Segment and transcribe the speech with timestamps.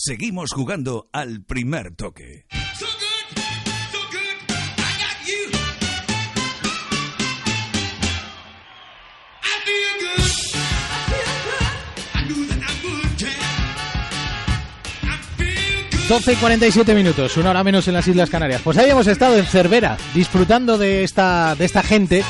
[0.00, 2.46] Seguimos jugando al primer toque.
[16.08, 18.62] 12 y 47 minutos, una hora menos en las Islas Canarias.
[18.62, 22.24] Pues ahí hemos estado en Cervera, disfrutando de esta, de esta gente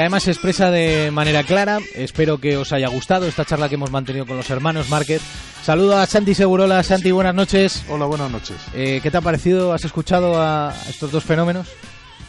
[0.00, 1.78] que además se expresa de manera clara.
[1.94, 5.20] Espero que os haya gustado esta charla que hemos mantenido con los hermanos Márquez.
[5.62, 6.82] Saludo a Santi Segurola.
[6.82, 7.84] Santi, buenas noches.
[7.86, 8.56] Hola, buenas noches.
[8.72, 9.74] Eh, ¿Qué te ha parecido?
[9.74, 11.68] ¿Has escuchado a estos dos fenómenos?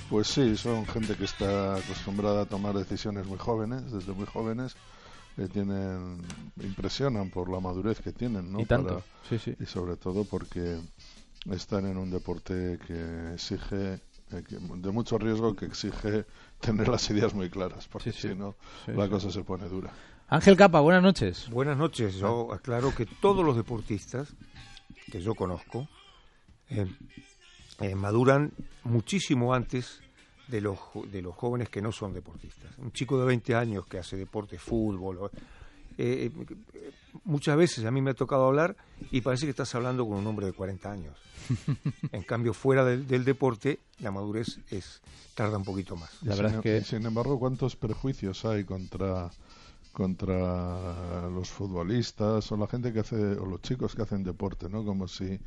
[0.10, 4.76] Pues sí, son gente que está acostumbrada a tomar decisiones muy jóvenes, desde muy jóvenes.
[5.38, 6.18] Que tienen
[6.62, 8.60] impresionan por la madurez que tienen, ¿no?
[8.60, 9.56] Y tanto, sí, sí.
[9.62, 10.76] Y sobre todo porque
[11.50, 14.02] están en un deporte que exige
[14.34, 16.26] eh, de mucho riesgo que exige
[16.62, 18.56] tener las ideas muy claras, porque si no,
[18.88, 19.92] la cosa se pone dura.
[20.30, 21.50] Ángel Capa, buenas noches.
[21.50, 22.16] Buenas noches.
[22.16, 24.34] Yo aclaro que todos los deportistas
[25.12, 25.90] que yo conozco
[26.70, 26.86] eh,
[27.82, 28.54] eh, maduran
[28.84, 30.02] muchísimo antes
[30.48, 30.80] de los,
[31.12, 32.78] de los jóvenes que no son deportistas.
[32.78, 35.32] Un chico de 20 años que hace deporte, fútbol,
[35.98, 36.92] eh, eh,
[37.24, 38.76] muchas veces a mí me ha tocado hablar
[39.12, 41.18] y parece que estás hablando con un hombre de 40 años.
[42.12, 45.02] en cambio, fuera del, deporte, la madurez es
[45.36, 46.12] tarda un poquito más.
[46.24, 46.82] La verdad sin, que...
[46.82, 49.30] sin embargo, ¿cuántos prejuicios hay contra
[49.92, 54.86] contra los futbolistas o la gente que hace o los chicos que hacen deporte, ¿no?
[54.86, 55.38] Como si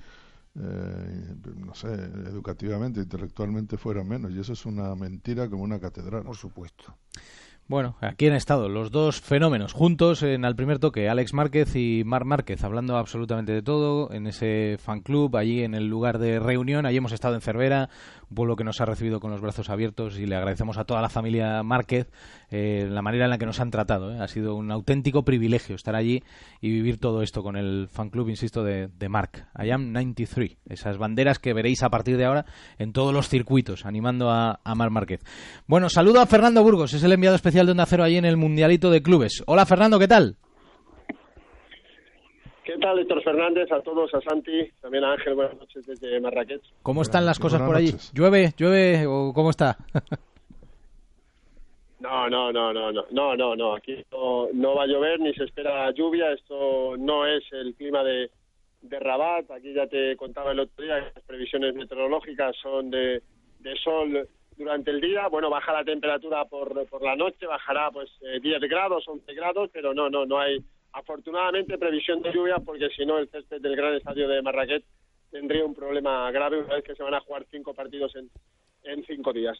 [0.56, 4.32] eh, no sé, educativamente, intelectualmente fuera menos.
[4.32, 6.22] Y eso es una mentira como una catedral.
[6.22, 6.96] Por supuesto.
[7.66, 12.02] Bueno, aquí han estado los dos fenómenos juntos en el primer toque, Alex Márquez y
[12.04, 16.40] Mar Márquez, hablando absolutamente de todo en ese fan club, allí en el lugar de
[16.40, 16.84] reunión.
[16.84, 17.88] Allí hemos estado en Cervera,
[18.34, 21.08] pueblo que nos ha recibido con los brazos abiertos y le agradecemos a toda la
[21.08, 22.10] familia Márquez
[22.50, 24.12] eh, la manera en la que nos han tratado.
[24.12, 24.18] ¿eh?
[24.20, 26.22] Ha sido un auténtico privilegio estar allí
[26.60, 29.48] y vivir todo esto con el fan club, insisto, de, de Mark.
[29.58, 32.46] I am 93, esas banderas que veréis a partir de ahora
[32.78, 35.20] en todos los circuitos, animando a, a Marc Márquez.
[35.66, 38.36] Bueno, saludo a Fernando Burgos, es el enviado especial de Onda Cero allí en el
[38.36, 39.42] Mundialito de Clubes.
[39.46, 40.36] Hola Fernando, ¿qué tal?
[42.74, 43.70] ¿Qué tal, Héctor Fernández?
[43.70, 46.60] A todos, a Santi, también a Ángel, buenas noches desde Marrakech.
[46.82, 47.92] ¿Cómo están las cosas por allí?
[48.12, 49.76] ¿Llueve, llueve o cómo está?
[52.00, 53.74] No, no, no, no, no, no, no, no.
[53.76, 56.32] Aquí no, no, va a llover ni se espera lluvia.
[56.32, 58.30] Esto no es el clima de,
[58.82, 59.50] de Rabat.
[59.52, 63.22] Aquí ya te contaba el otro día que las previsiones meteorológicas son de,
[63.60, 65.28] de sol durante el día.
[65.28, 69.70] Bueno, baja la temperatura por, por la noche, bajará pues eh, 10 grados, 11 grados,
[69.72, 70.58] pero no, no, no hay
[70.94, 74.84] afortunadamente previsión de lluvia porque si no el césped del gran estadio de Marrakech
[75.30, 78.30] tendría un problema grave una vez que se van a jugar cinco partidos en,
[78.84, 79.58] en cinco días.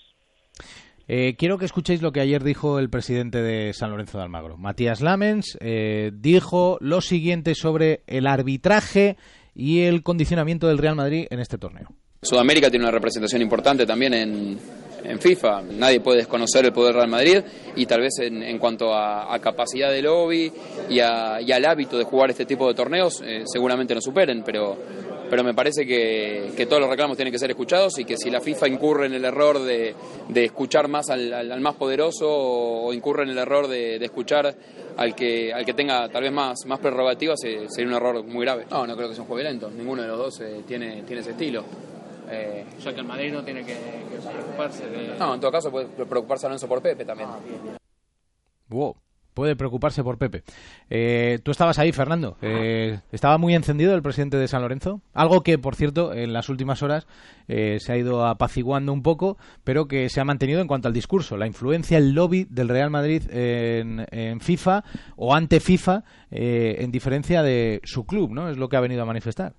[1.06, 4.56] Eh, quiero que escuchéis lo que ayer dijo el presidente de San Lorenzo de Almagro.
[4.56, 9.16] Matías Lamens eh, dijo lo siguiente sobre el arbitraje
[9.54, 11.88] y el condicionamiento del Real Madrid en este torneo.
[12.22, 14.58] Sudamérica tiene una representación importante también en,
[15.04, 15.62] en FIFA.
[15.62, 17.42] Nadie puede desconocer el poder del Real Madrid
[17.76, 20.52] y tal vez en, cuanto a, capacidad de lobby
[20.88, 24.76] y, al hábito de jugar este tipo de torneos, eh, seguramente nos superen, pero,
[25.30, 28.40] pero me parece que, todos los reclamos tienen que ser escuchados y que si la
[28.40, 29.94] FIFA incurre en el error de,
[30.34, 34.54] escuchar más al, más poderoso o, incurre en el error de, escuchar
[34.96, 38.44] al que, al que tenga tal vez más, más prerrogativas, eh, sería un error muy
[38.44, 38.66] grave.
[38.70, 41.20] No, no creo que sea un juego lento, ninguno de los dos eh, tiene, tiene
[41.20, 41.64] ese estilo.
[42.30, 43.76] Eh, o sea que el Madrid no tiene que,
[44.30, 45.18] preocuparse de...
[45.18, 47.28] No, en todo caso puede preocuparse Alonso por Pepe también.
[47.30, 47.38] Ah,
[48.68, 48.96] wow
[49.34, 50.44] puede preocuparse por Pepe.
[50.88, 52.38] Eh, tú estabas ahí, Fernando.
[52.40, 55.02] Eh, ¿Estaba muy encendido el presidente de San Lorenzo?
[55.12, 57.06] Algo que, por cierto, en las últimas horas
[57.46, 61.36] se ha ido apaciguando un poco, pero que se ha mantenido en cuanto al discurso.
[61.36, 64.84] La influencia, el lobby del Real Madrid en, en FIFA
[65.16, 68.48] o ante FIFA, en diferencia de su club, ¿no?
[68.48, 69.52] Es lo que ha venido a manifestar.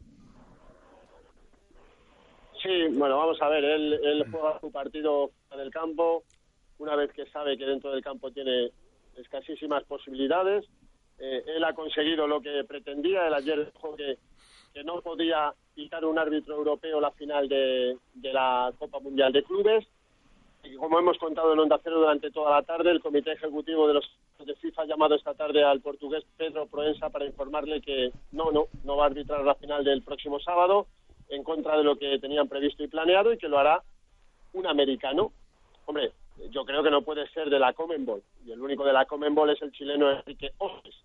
[2.66, 6.24] Sí, bueno, vamos a ver, él, él juega su partido en el campo,
[6.80, 8.72] una vez que sabe que dentro del campo tiene
[9.16, 10.66] escasísimas posibilidades.
[11.20, 13.28] Eh, él ha conseguido lo que pretendía.
[13.28, 14.18] Él ayer dijo que,
[14.74, 19.44] que no podía quitar un árbitro europeo la final de, de la Copa Mundial de
[19.44, 19.86] Clubes.
[20.64, 23.94] Y como hemos contado en Onda Cero durante toda la tarde, el Comité Ejecutivo de
[23.94, 24.10] los
[24.44, 28.66] de FIFA ha llamado esta tarde al portugués Pedro Proensa para informarle que no, no,
[28.84, 30.88] no va a arbitrar la final del próximo sábado
[31.30, 33.82] en contra de lo que tenían previsto y planeado y que lo hará
[34.54, 35.32] un americano.
[35.86, 36.12] Hombre,
[36.50, 39.50] yo creo que no puede ser de la Comenbol y el único de la Comenbol
[39.50, 40.96] es el chileno Enrique Oses.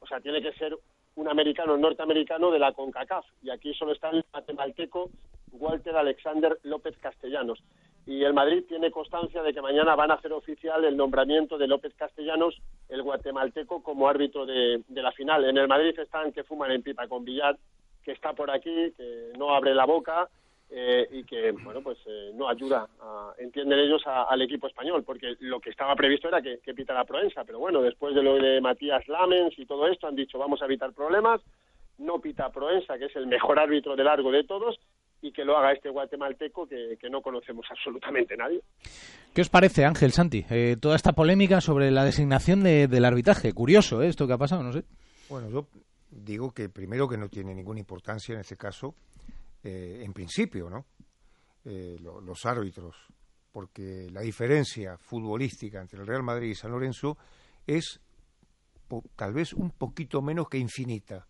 [0.00, 0.76] O sea, tiene que ser
[1.16, 5.10] un americano norteamericano de la CONCACAF y aquí solo está el matemalteco
[5.52, 7.62] Walter Alexander López Castellanos.
[8.06, 11.66] Y el Madrid tiene constancia de que mañana van a hacer oficial el nombramiento de
[11.66, 12.56] López Castellanos,
[12.88, 15.44] el guatemalteco, como árbitro de, de la final.
[15.44, 17.58] En el Madrid están que fuman en pipa con Villar,
[18.06, 20.28] que está por aquí, que no abre la boca
[20.70, 25.34] eh, y que, bueno, pues eh, no ayuda, a, entienden ellos, al equipo español, porque
[25.40, 28.60] lo que estaba previsto era que, que pitara Proensa, pero bueno, después de lo de
[28.60, 31.40] Matías Lamens y todo esto, han dicho vamos a evitar problemas,
[31.98, 34.78] no pita Proensa, que es el mejor árbitro de largo de todos,
[35.20, 38.60] y que lo haga este guatemalteco que, que no conocemos absolutamente nadie.
[39.34, 40.44] ¿Qué os parece, Ángel Santi?
[40.48, 43.52] Eh, toda esta polémica sobre la designación de, del arbitraje.
[43.52, 44.08] Curioso, ¿eh?
[44.08, 44.84] Esto que ha pasado, no sé.
[45.28, 45.66] Bueno, yo
[46.22, 48.94] digo que primero que no tiene ninguna importancia en este caso,
[49.62, 50.86] eh, en principio, ¿no?
[51.64, 52.94] Eh, lo, los árbitros,
[53.52, 57.16] porque la diferencia futbolística entre el Real Madrid y San Lorenzo
[57.66, 58.00] es
[58.86, 61.26] po- tal vez un poquito menos que infinita.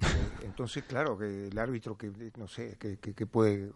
[0.00, 0.06] Eh,
[0.44, 3.70] Entonces, claro, que el árbitro que no sé, que, que- que puede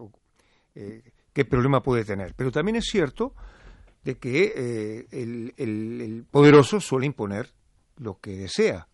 [1.33, 2.35] qué problema puede tener.
[2.35, 3.35] Pero también es cierto
[4.05, 7.51] de que el- el poderoso suele imponer
[7.97, 8.87] lo que desea.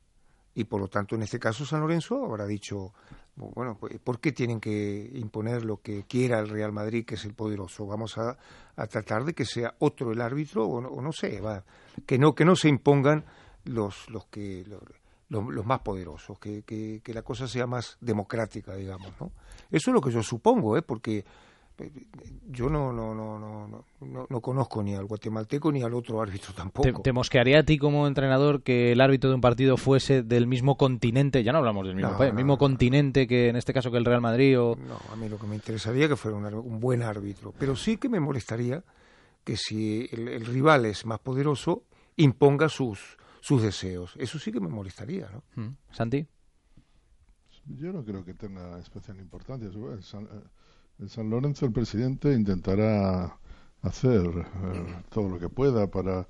[0.54, 2.92] Y por lo tanto, en este caso, San Lorenzo habrá dicho,
[3.36, 7.24] bueno, pues, ¿por qué tienen que imponer lo que quiera el Real Madrid, que es
[7.24, 7.86] el poderoso?
[7.86, 8.36] Vamos a,
[8.76, 11.64] a tratar de que sea otro el árbitro, o no, o no sé, va,
[12.06, 13.24] que no que no se impongan
[13.64, 14.64] los los que
[15.28, 19.32] los, más poderosos, que, que, que la cosa sea más democrática, digamos, ¿no?
[19.70, 20.82] Eso es lo que yo supongo, ¿eh?
[20.82, 21.24] Porque
[22.50, 26.20] yo no no, no, no, no, no, no conozco ni al guatemalteco ni al otro
[26.20, 27.02] árbitro ¿Te, tampoco.
[27.02, 30.76] te mosquearía a ti como entrenador que el árbitro de un partido fuese del mismo
[30.76, 31.42] continente?
[31.42, 32.58] Ya no hablamos del mismo No, país, no, mismo no.
[32.58, 34.76] continente que en este caso que el Real Madrid o...
[34.76, 38.08] No, a mí lo que me interesaría que fuera un buen árbitro, pero sí que
[38.08, 38.84] me molestaría
[39.44, 41.84] que si el, el rival es más poderoso,
[42.16, 44.14] imponga sus, sus deseos.
[44.18, 45.42] Eso sí que me molestaría, ¿no?
[45.62, 45.76] ¿Mm?
[45.90, 46.26] Santi.
[47.66, 49.68] Yo no creo que tenga especial importancia.
[51.02, 53.36] En San Lorenzo el presidente intentará
[53.82, 56.28] hacer eh, todo lo que pueda para,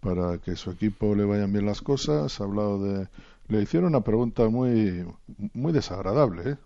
[0.00, 2.40] para que su equipo le vayan bien las cosas.
[2.40, 3.08] Ha hablado de...
[3.46, 5.06] Le hicieron una pregunta muy,
[5.54, 6.56] muy desagradable, ¿eh?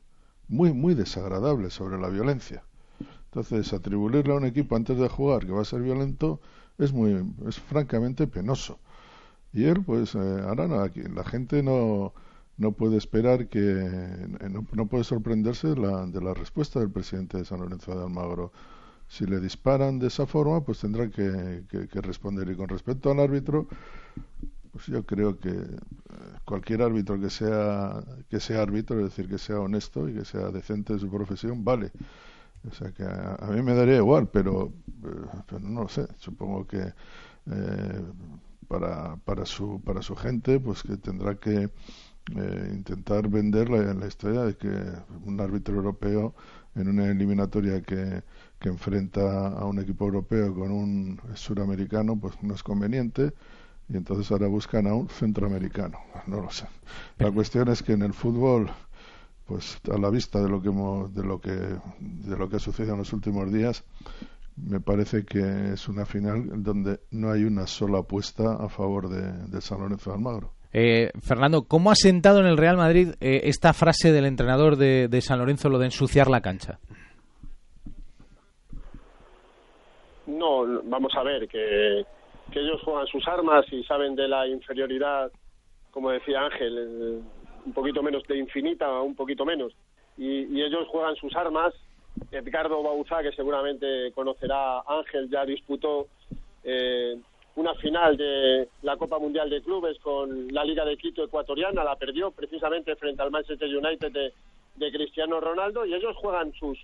[0.49, 2.65] muy, muy desagradable sobre la violencia.
[3.27, 6.41] Entonces, atribuirle a un equipo antes de jugar que va a ser violento
[6.79, 8.79] es muy, es francamente penoso.
[9.53, 12.15] Y él, pues, eh, ahora no, aquí, la gente no,
[12.57, 16.91] no puede esperar que, eh, no, no puede sorprenderse de la, de la respuesta del
[16.91, 18.53] presidente de San Lorenzo de Almagro.
[19.09, 22.49] Si le disparan de esa forma, pues tendrá que, que- responder.
[22.51, 23.69] Y con respecto al árbitro,
[24.73, 25.77] pues yo creo que eh,
[26.45, 30.51] cualquier árbitro que sea, que sea árbitro, es decir, que sea honesto y que sea
[30.51, 31.93] decente en su profesión, vale.
[32.69, 34.73] O sea que a, a mí me daría igual, pero,
[35.05, 35.09] eh,
[35.47, 36.07] pero no lo sé.
[36.19, 36.81] Supongo que
[37.53, 38.03] eh,
[38.69, 41.71] para, para, su, para su gente, pues que tendrá que
[42.37, 44.69] eh, intentar vender la, la historia de que
[45.25, 46.35] un árbitro europeo
[46.75, 48.23] en una eliminatoria que,
[48.59, 53.33] que enfrenta a un equipo europeo con un suramericano, pues no es conveniente.
[53.89, 55.99] Y entonces ahora buscan a un centroamericano.
[56.27, 56.67] No lo sé.
[57.19, 58.71] La cuestión es que en el fútbol
[59.47, 62.61] pues a la vista de lo que hemos, de lo que de lo que ha
[62.61, 63.85] sucedido en los últimos días
[64.57, 69.33] me parece que es una final donde no hay una sola apuesta a favor de,
[69.49, 73.43] de San Lorenzo de Almagro Eh, Fernando, ¿cómo ha sentado en el Real Madrid eh,
[73.45, 76.79] esta frase del entrenador de, San Lorenzo, lo de ensuciar la cancha?
[80.27, 82.05] No, vamos a ver, que,
[82.51, 85.31] que ellos juegan sus armas y saben de la inferioridad,
[85.91, 87.23] como decía Ángel, eh,
[87.67, 89.75] un poquito menos de infinita, un poquito menos.
[90.17, 91.75] Y, y ellos juegan sus armas.
[92.31, 96.09] Edgardo Bauzá, que seguramente conocerá Ángel, ya disputó
[96.65, 97.19] eh,
[97.57, 101.97] una final de la Copa Mundial de Clubes con la Liga de Quito ecuatoriana, la
[101.97, 104.33] perdió precisamente frente al Manchester United de,
[104.91, 106.79] Cristiano Ronaldo y ellos juegan sus,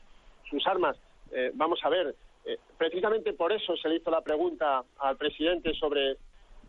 [0.48, 0.96] sus armas.
[1.32, 5.74] Eh, vamos a ver, eh, precisamente por eso se le hizo la pregunta al presidente
[5.74, 6.16] sobre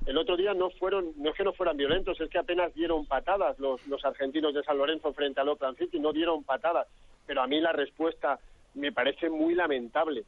[0.06, 3.06] el otro día no fueron no es que no fueran violentos es que apenas dieron
[3.06, 6.88] patadas los, los argentinos de San Lorenzo frente al Oakland City no dieron patadas
[7.28, 8.40] pero a mí la respuesta
[8.76, 10.24] me parece muy lamentable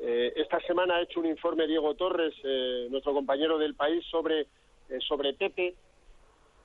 [0.00, 4.42] eh, esta semana ha hecho un informe Diego Torres eh, nuestro compañero del país sobre
[4.88, 5.74] eh, sobre Pepe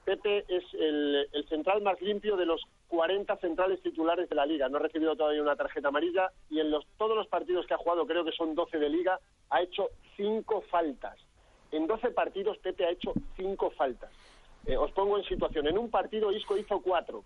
[0.10, 4.68] Pepe es el, central más limpio de los 40 centrales titulares de la liga.
[4.68, 7.78] No ha recibido todavía una tarjeta amarilla y en los, todos los partidos que ha
[7.78, 9.20] jugado, creo que son 12 de liga,
[9.52, 11.16] ha hecho cinco faltas.
[11.72, 14.12] En 12 partidos Pepe ha hecho cinco faltas.
[14.66, 15.68] Eh, os pongo en situación.
[15.68, 17.24] En un partido Isco hizo cuatro.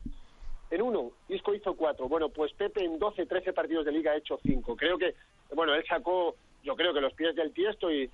[0.69, 2.09] En uno, Isco hizo cuatro.
[2.09, 4.75] Bueno, pues Pepe en 12, 13 partidos de liga ha hecho cinco.
[4.75, 5.15] Creo que,
[5.55, 8.09] bueno, él sacó, yo creo que los pies del tiesto y,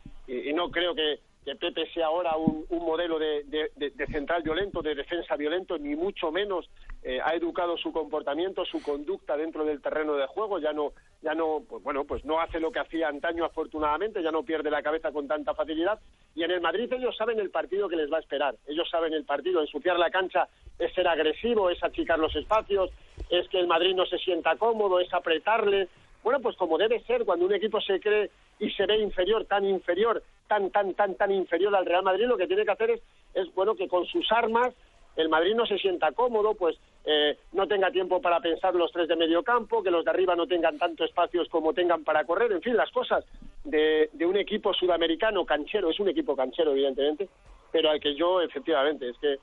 [0.53, 4.43] no creo que, que Pepe sea ahora un, un modelo de, de, de, de, central
[4.43, 6.69] violento, de defensa violento, ni mucho menos
[7.01, 10.91] eh, ha educado su comportamiento, su conducta dentro del terreno de juego, ya no,
[11.21, 14.69] ya no, pues bueno, pues no hace lo que hacía antaño afortunadamente, ya no pierde
[14.69, 15.99] la cabeza con tanta facilidad.
[16.35, 19.13] Y en el Madrid ellos saben el partido que les va a esperar, ellos saben
[19.13, 22.89] el partido, ensuciar la cancha es ser agresivo, es achicar los espacios,
[23.29, 25.87] es que el Madrid no se sienta cómodo, es apretarle.
[26.23, 29.65] Bueno, pues como debe ser cuando un equipo se cree y se ve inferior, tan
[29.65, 33.01] inferior, tan, tan, tan, tan inferior al Real Madrid, lo que tiene que hacer es,
[33.33, 34.73] es bueno, que con sus armas
[35.15, 39.07] el Madrid no se sienta cómodo, pues eh, no tenga tiempo para pensar los tres
[39.07, 42.51] de medio campo, que los de arriba no tengan tanto espacios como tengan para correr,
[42.51, 43.25] en fin, las cosas
[43.63, 47.29] de, de un equipo sudamericano canchero, es un equipo canchero evidentemente,
[47.71, 49.37] pero al que yo efectivamente, es que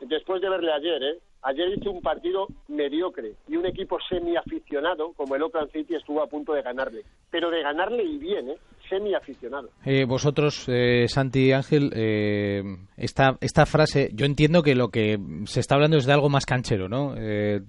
[0.00, 1.18] después de verle ayer, ¿eh?
[1.42, 6.26] Ayer hizo un partido mediocre y un equipo semiaficionado como el Oakland City estuvo a
[6.26, 8.56] punto de ganarle, pero de ganarle y bien, ¿eh?
[8.88, 9.70] semiaficionado.
[9.84, 12.62] Eh, vosotros, eh, Santi y Ángel, eh,
[12.96, 16.46] esta, esta frase, yo entiendo que lo que se está hablando es de algo más
[16.46, 17.14] canchero, ¿no?
[17.16, 17.60] Eh,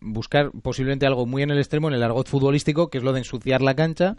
[0.00, 3.18] buscar posiblemente algo muy en el extremo, en el argot futbolístico, que es lo de
[3.20, 4.16] ensuciar la cancha,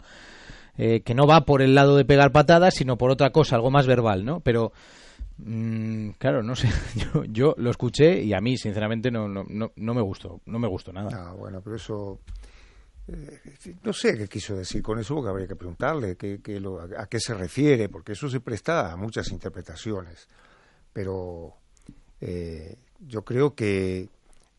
[0.78, 3.70] eh, que no va por el lado de pegar patadas, sino por otra cosa, algo
[3.70, 4.40] más verbal, ¿no?
[4.40, 4.72] Pero
[5.44, 6.68] Mm, claro, no sé.
[6.96, 10.40] Yo, yo, lo escuché y a mí, sinceramente, no, no, no, no me gustó.
[10.46, 11.10] No me gustó nada.
[11.12, 12.20] Ah, bueno, pero eso.
[13.08, 13.40] Eh,
[13.82, 16.16] no sé qué quiso decir con eso, porque habría que preguntarle
[16.60, 20.28] lo, a qué se refiere, porque eso se presta a muchas interpretaciones.
[20.92, 21.56] Pero
[22.20, 24.08] eh, yo creo que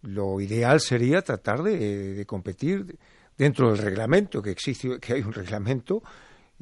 [0.02, 2.98] lo ideal sería tratar de, de competir
[3.38, 6.04] dentro del reglamento, que existe, que hay un reglamento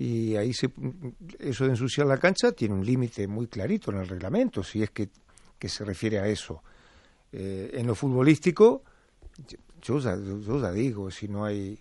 [0.02, 0.72] y ahí se,
[1.38, 4.90] eso de ensuciar la cancha tiene un límite muy clarito en el reglamento, si es
[4.90, 5.10] que,
[5.60, 6.64] que se refiere a eso.
[7.32, 8.82] Eh, en lo futbolístico,
[9.80, 11.78] yo ya, yo ya digo, si no hay,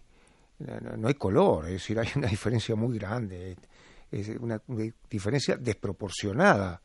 [0.59, 3.57] no, no, hay color, es decir, hay una diferencia muy grande,
[4.13, 6.83] es una, una diferencia desproporcionada.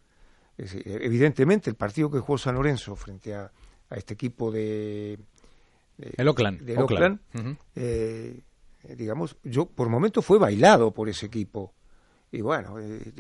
[0.58, 3.51] Es decir, evidentemente, el partido que jugó San Lorenzo frente a,
[3.89, 5.20] a este equipo de,
[5.98, 7.20] de el Oakland, de Oakland, Oakland.
[7.34, 7.58] Uh -huh.
[7.75, 8.39] eh,
[8.96, 11.74] digamos, yo por momento fue bailado por ese equipo.
[12.32, 13.13] Y bueno, eh,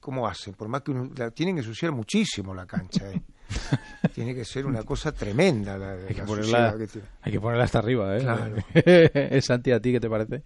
[0.00, 0.54] ¿cómo hacen?
[0.54, 3.10] Por más que uno, la, tienen que ensuciar muchísimo la cancha.
[3.10, 3.22] Eh.
[4.14, 5.78] tiene que ser una cosa tremenda.
[5.78, 8.16] La, hay, que la ponerla, que hay que ponerla hasta arriba.
[8.16, 8.20] ¿eh?
[8.20, 9.40] Claro.
[9.40, 10.42] Santi, ¿a ti qué te parece?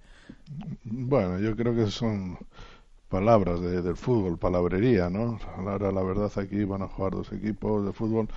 [0.85, 2.38] Bueno, yo creo que son
[3.09, 5.38] palabras de, del fútbol, palabrería, ¿no?
[5.57, 8.28] Ahora la verdad aquí van a jugar dos equipos de fútbol.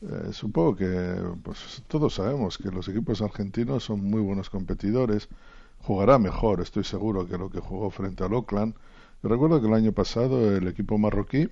[0.00, 5.28] Eh, supongo que pues todos sabemos que los equipos argentinos son muy buenos competidores.
[5.80, 8.74] Jugará mejor, estoy seguro, que lo que jugó frente al Oakland.
[9.22, 11.48] Recuerdo que el año pasado el equipo marroquí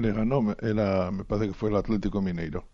[0.00, 2.64] le ganó, era, me parece que fue el Atlético Mineiro,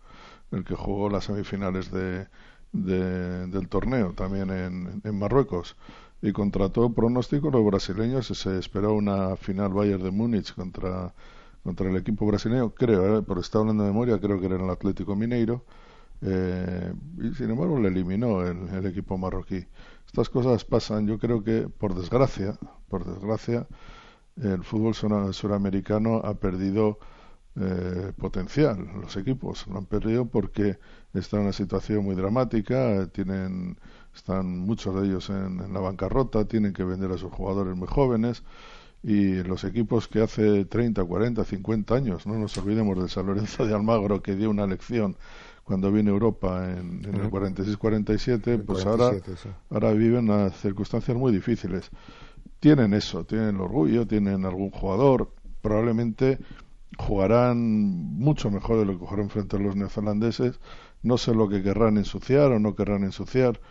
[0.51, 2.27] el que jugó las semifinales de,
[2.71, 5.75] del torneo también en, en, Marruecos.
[6.21, 11.13] Y contra todo pronóstico, los brasileños se esperó una final Bayern de Múnich contra
[11.69, 14.63] contra el equipo brasileño, creo, eh, por estar hablando de memoria, creo que era en
[14.63, 15.63] el Atlético Mineiro,
[16.21, 19.67] eh, y sin embargo le eliminó el, equipo marroquí.
[20.07, 22.57] Estas cosas pasan, yo creo que por desgracia,
[22.89, 23.67] por desgracia,
[24.41, 26.97] el fútbol suramericano ha perdido
[27.55, 30.79] eh, potencial, los equipos lo han perdido porque
[31.13, 33.77] está en una situación muy dramática, tienen,
[34.15, 38.43] están muchos de ellos en la bancarrota, tienen que vender a sus jugadores muy jóvenes,
[39.03, 43.65] y los equipos que hace 30, 40, 50 años, no nos olvidemos del San Lorenzo
[43.65, 45.15] de Almagro que dio una lección
[45.63, 49.49] cuando vino Europa en, en el 46-47, pues 47, ahora, sí.
[49.69, 51.91] ahora viven unas circunstancias muy difíciles.
[52.59, 56.39] Tienen eso, tienen el orgullo, tienen algún jugador, probablemente
[56.97, 60.59] jugarán mucho mejor de lo que jugaron frente a los neozelandeses,
[61.03, 63.61] no sé lo que querrán ensuciar o no querrán ensuciar,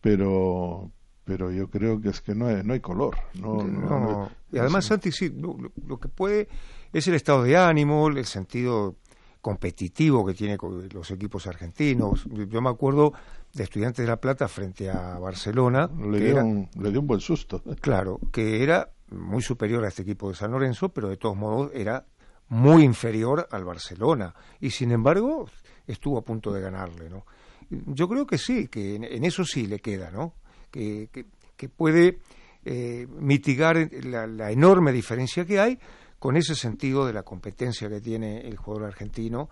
[0.00, 0.90] pero
[1.28, 3.14] pero yo creo que es que no hay, no hay color.
[3.34, 6.48] No, no, no y además, Santi, sí, lo, lo, que puede
[6.90, 8.96] es el estado de ánimo, el sentido
[9.42, 10.56] competitivo que tienen
[10.90, 12.24] los equipos argentinos.
[12.24, 13.12] Yo me acuerdo
[13.52, 15.90] de Estudiantes de La Plata frente a Barcelona.
[16.00, 17.62] Le, dio, era, un, le dio un buen susto.
[17.82, 21.70] Claro, que era muy superior a este equipo de San Lorenzo, pero de todos modos
[21.74, 22.06] era
[22.48, 24.34] muy inferior al Barcelona.
[24.60, 25.46] Y sin embargo,
[25.86, 27.26] estuvo a punto de ganarle, ¿no?
[27.68, 30.32] Yo creo que sí, que en, en eso sí le queda, ¿no?
[30.70, 32.18] Que, que, que puede
[32.64, 35.78] eh, mitigar la, enorme diferencia que hay
[36.18, 39.48] con ese sentido de la competencia que tiene el jugador argentino.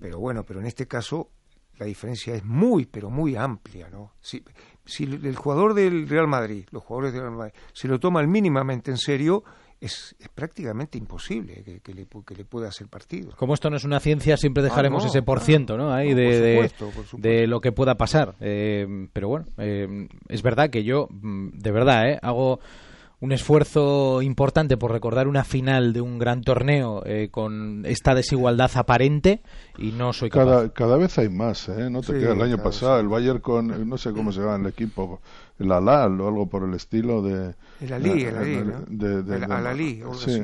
[0.00, 1.30] Pero bueno, pero en este caso
[1.78, 4.12] la diferencia es muy, pero muy amplia, ¿no?
[4.20, 4.42] Si,
[4.84, 8.90] si el jugador del Real Madrid, los jugadores del Real Madrid, se lo toman mínimamente
[8.90, 9.44] en serio,
[9.80, 13.32] es, es, prácticamente imposible que, que, le, que, le, pueda hacer partido.
[13.36, 15.92] Como esto no es una ciencia, siempre dejaremos ah, no, ese por ciento ¿no?
[15.92, 18.34] Ahí no, de, supuesto, de, de, lo que pueda pasar.
[18.40, 22.60] Eh, pero bueno, eh, es verdad que yo, mm, de verdad, eh, hago
[23.18, 28.70] un esfuerzo importante por recordar una final de un gran torneo eh, con esta desigualdad
[28.74, 29.40] aparente
[29.78, 30.44] y no soy capaz.
[30.44, 31.88] Cada, cada vez hay más, ¿eh?
[31.90, 33.02] No te Sí, queda el año claro, pasado, sí.
[33.02, 35.20] el Bayern con, no sé cómo se llama el equipo,
[35.58, 37.54] el Alal o algo por el estilo de...
[37.80, 38.80] El Alí, el Alí, ¿no?
[38.86, 40.42] de- de- El algo Sí,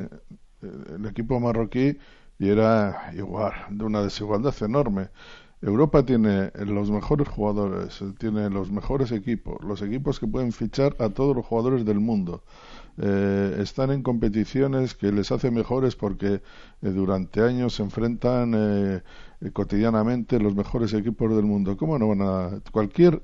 [0.61, 1.97] el equipo marroquí
[2.39, 5.09] y era igual, de una desigualdad enorme.
[5.65, 11.09] Europa tiene los mejores jugadores, tiene los mejores equipos, los equipos que pueden fichar a
[11.09, 12.43] todos los jugadores del mundo.
[12.97, 16.41] Eh, están en competiciones que les hace mejores porque eh,
[16.89, 19.01] durante años se enfrentan eh,
[19.41, 21.77] eh, cotidianamente los mejores equipos del mundo.
[21.77, 23.21] ¿Cómo no van a cualquier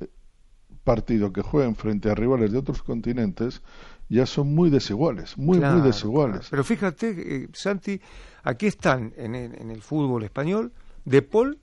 [0.86, 3.62] partido que jueguen frente a rivales de otros continentes
[4.08, 6.38] ya son muy desiguales, muy Claro, muy desiguales.
[6.40, 6.48] claro.
[6.50, 8.02] Pero fíjate, eh, Santi,
[8.44, 10.72] aquí están en en el fútbol español
[11.06, 11.60] De Paul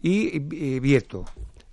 [0.00, 1.24] y eh, Vieto,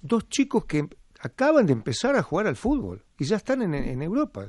[0.02, 0.88] dos chicos que
[1.20, 4.48] acaban de empezar a jugar al fútbol y ya están en, en Europa.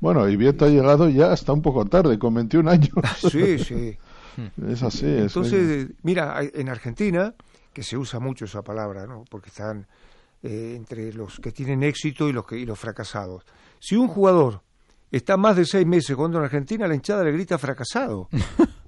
[0.00, 2.90] Bueno, y Vieto ha llegado ya hasta un poco tarde, con 21 años.
[3.30, 3.96] Sí, sí.
[4.68, 5.06] es así.
[5.06, 7.34] es- Entonces, eh, mira, en Argentina,
[7.72, 9.24] que se usa mucho esa palabra, ¿no?
[9.30, 9.86] Porque están
[10.42, 13.44] eh, entre los que tienen éxito y los, que, y los fracasados.
[13.78, 14.62] Si un jugador
[15.12, 18.28] está más de seis meses jugando en Argentina, la hinchada le grita fracasado.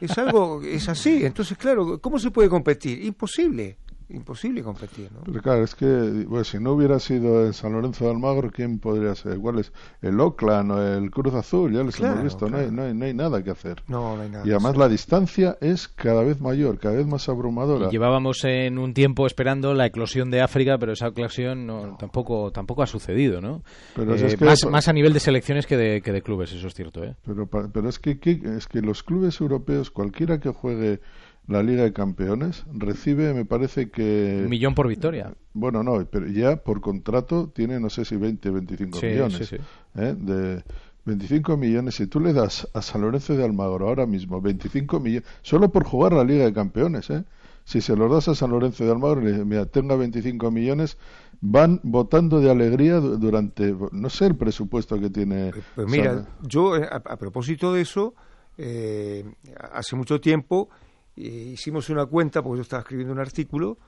[0.00, 1.24] es algo, es así.
[1.24, 3.04] Entonces, claro, ¿cómo se puede competir?
[3.04, 3.76] Imposible,
[4.12, 5.20] imposible competir, ¿no?
[5.24, 8.78] Pero claro, es que bueno, si no hubiera sido el San Lorenzo de Almagro, ¿quién
[8.78, 9.38] podría ser?
[9.38, 9.72] ¿Cuál es?
[10.02, 12.94] El Oakland o el Cruz Azul, ya les Claro, hemos visto, no, hay, no, hay,
[12.94, 13.82] no hay nada que hacer.
[13.88, 14.46] No, no hay nada.
[14.46, 17.88] Y además la distancia es cada vez mayor, cada vez más abrumadora.
[17.88, 22.50] Y llevábamos en un tiempo esperando la eclosión de África, pero esa eclosión no, tampoco
[22.52, 23.62] tampoco ha sucedido, ¿no?
[23.94, 26.52] Pero Eh, es que- más, más a nivel de selecciones que de, que de clubes,
[26.52, 27.14] eso es cierto, ¿eh?
[27.24, 31.00] Pero, pero es que, que- es que los clubes europeos, cualquiera que juegue
[31.46, 34.40] la Liga de Campeones, recibe, me parece que...
[34.44, 35.34] Un millón por victoria.
[35.52, 39.36] Bueno, no, pero ya por contrato tiene, no sé si 20, 25 Sí, millones.
[39.38, 39.56] sí, sí.
[39.96, 40.14] ¿eh?
[40.16, 40.62] De
[41.06, 41.96] 25 millones.
[41.96, 45.84] Si tú le das a San Lorenzo de Almagro ahora mismo 25 millones, solo por
[45.84, 47.24] jugar la Liga de Campeones, ¿eh?
[47.64, 50.50] Si se los das a San Lorenzo de Almagro y le dices, mira, tenga 25
[50.50, 50.98] millones,
[51.40, 55.52] van votando de alegría du- durante, no sé el presupuesto que tiene.
[55.74, 58.14] Pues mira, San- yo eh, a, a propósito de eso,
[58.56, 59.24] eh,
[59.72, 60.74] hace mucho tiempo eh,
[61.16, 63.78] hicimos una cuenta, porque yo estaba escribiendo un artículo,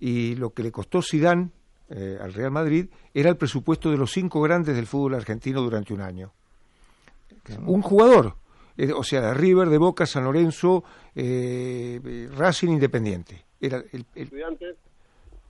[0.00, 1.52] y lo que le costó Sidán
[1.90, 6.00] al Real Madrid era el presupuesto de los cinco grandes del fútbol argentino durante un
[6.00, 6.32] año.
[7.66, 8.36] Un jugador,
[8.76, 13.44] eh, o sea, de River, de Boca, San Lorenzo, eh, eh, Racing Independiente.
[13.60, 14.76] Era el, el- Estudiantes,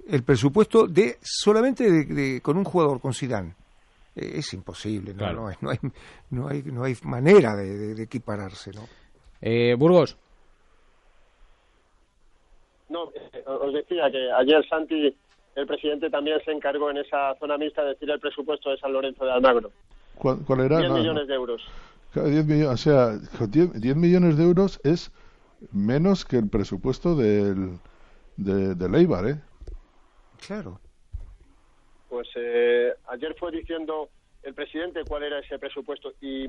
[0.09, 3.55] el presupuesto de solamente de, de- con un jugador, con Sidán.
[4.17, 5.19] Eh, es imposible, ¿no?
[5.19, 5.43] Claro.
[5.43, 5.79] No, hay, no, hay,
[6.31, 8.89] no, hay, no hay manera de, de- de equipararse, ¿no?
[9.41, 10.17] Eh, Burgos,
[12.93, 15.17] No, eh, os decía que ayer Santi,
[15.57, 18.93] el presidente, también se encargó en esa zona mixta de decir el presupuesto de San
[18.93, 19.71] Lorenzo de Almagro.
[20.17, 20.79] ¿Cuál, cuál era?
[20.79, 21.63] 10 No, millones de euros.
[22.13, 25.11] Claro, 10 millones, o sea, 10, 10 millones de euros es
[25.73, 27.79] menos que el presupuesto del,
[28.37, 29.41] de, del Eibar, ¿eh?
[30.47, 30.79] Claro.
[32.11, 34.11] Pues eh, ayer fue diciendo
[34.43, 36.45] el presidente cuál era ese presupuesto y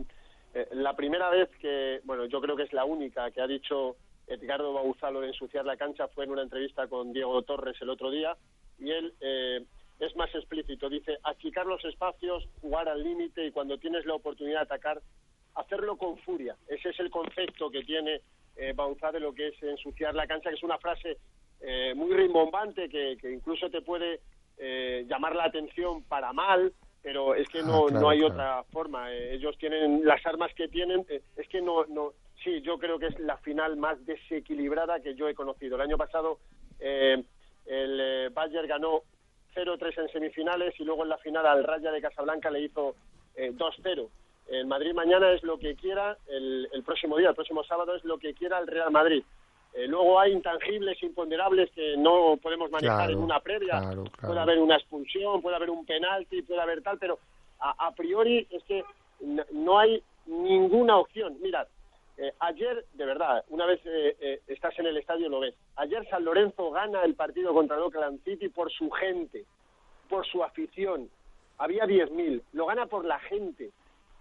[0.53, 3.95] eh, la primera vez que, bueno, yo creo que es la única que ha dicho
[4.27, 8.09] Edgardo Bauzalo de ensuciar la cancha fue en una entrevista con Diego Torres el otro
[8.11, 8.35] día
[8.79, 9.63] y él eh,
[9.99, 14.59] es más explícito, dice achicar los espacios, jugar al límite y cuando tienes la oportunidad
[14.59, 15.01] de atacar,
[15.55, 16.55] hacerlo con furia.
[16.67, 18.21] Ese es el concepto que tiene
[18.55, 21.17] eh, Bauzá de lo que es ensuciar la cancha, que es una frase
[21.61, 24.19] eh, muy rimbombante que, que incluso te puede
[24.57, 28.33] eh, llamar la atención para mal, pero es que no, Ah, claro, no hay claro.
[28.33, 29.11] otra forma.
[29.13, 32.99] Eh, ellos tienen las armas que tienen, eh, es que no, no, sí, yo creo
[32.99, 35.75] que es la final más desequilibrada que yo he conocido.
[35.75, 36.39] El año pasado
[36.79, 37.23] eh,
[37.65, 39.01] el eh, Bayern ganó
[39.55, 42.95] 0-3 en semifinales y luego en la final al Raya de Casablanca le hizo
[43.35, 44.07] eh, 2-0.
[44.47, 48.03] El Madrid mañana es lo que quiera, el, el próximo día, el próximo sábado es
[48.03, 49.23] lo que quiera el Real Madrid.
[49.73, 53.79] Eh, luego hay intangibles, imponderables que no podemos manejar Claro, en una previa.
[53.79, 54.27] claro, claro.
[54.27, 57.17] Puede haber una expulsión, puede haber un penalti, puede haber tal, pero
[57.59, 58.83] a, a priori es que
[59.21, 61.37] no, no hay ninguna opción.
[61.41, 61.67] Mirad,
[62.23, 65.55] eh, ayer, de verdad, una vez eh, eh, estás en el estadio lo ves.
[65.75, 69.43] Ayer San Lorenzo gana el partido contra el Oakland City por su gente,
[70.07, 71.09] por su afición.
[71.57, 73.71] Había 10.000, lo gana por la gente.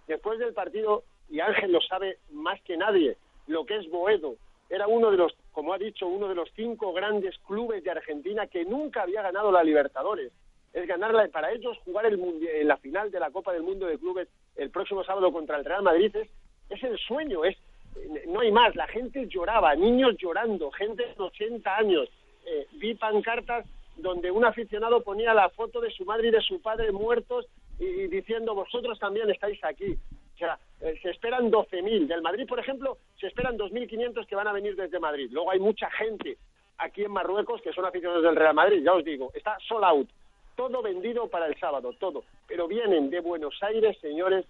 [0.09, 4.35] Después del partido, y Ángel lo sabe más que nadie, lo que es Boedo.
[4.69, 8.49] Era uno de los, como ha dicho, uno de los cinco grandes clubes de Argentina
[8.49, 10.33] que nunca había ganado la Libertadores.
[10.73, 12.19] Es ganarla para ellos jugar el
[12.67, 15.83] la final de la Copa del Mundo de Clubes el próximo sábado contra el Real
[15.83, 16.29] Madrid es,
[16.69, 17.57] es el sueño, es
[18.27, 22.09] no hay más, la gente lloraba, niños llorando, gente de 80 años.
[22.45, 26.61] Eh, vi pancartas donde un aficionado ponía la foto de su madre y de su
[26.61, 27.47] padre muertos
[27.79, 29.97] y, diciendo vosotros también estáis aquí.
[30.35, 32.07] O sea, eh, se esperan 12.000.
[32.07, 35.29] Del Madrid, por ejemplo, se esperan 2.500 que van a venir desde Madrid.
[35.31, 36.39] Luego hay mucha gente
[36.79, 40.09] aquí en Marruecos que son aficionados del Real Madrid, ya os digo, está sold out.
[40.57, 42.25] Todo vendido para el sábado, todo.
[42.47, 44.45] Pero vienen de Buenos Aires, señores,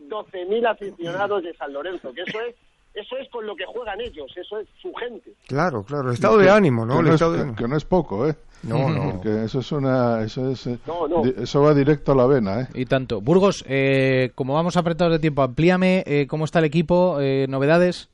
[0.00, 2.54] 12.000 aficionados de San Lorenzo, que eso es
[2.96, 5.32] eso es con lo que juegan ellos, eso es su gente.
[5.46, 6.94] Claro, claro, el estado de ánimo, ¿no?
[6.94, 7.56] Que El no, es, estado de que- ánimo.
[7.56, 8.34] que no es poco, ¿eh?
[8.62, 9.10] No, no.
[9.22, 10.22] Porque eso es una...
[10.22, 11.22] Eso, es, eh, No, no.
[11.24, 12.66] eso va directo a la vena, ¿eh?
[12.74, 13.20] Y tanto.
[13.20, 18.08] Burgos, eh, como vamos apretados de tiempo, amplíame eh, cómo está el equipo, eh, novedades.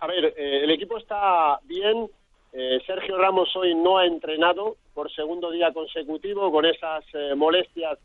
[0.00, 2.08] A ver, eh, el equipo está bien.
[2.52, 7.98] Eh, Sergio Ramos hoy no ha entrenado por segundo día consecutivo con esas eh, molestias